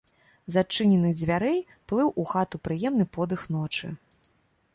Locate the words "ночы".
3.59-3.87